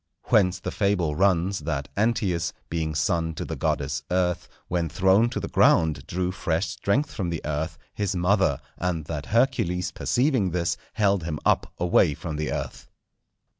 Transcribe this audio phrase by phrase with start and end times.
[0.29, 5.39] Whence the fable runs that Antæus, being son to the goddess Earth, when thrown to
[5.39, 10.75] the ground drew fresh strength from the Earth, his mother; and that Hercules, perceiving this,
[10.93, 12.89] held him up away from the Earth.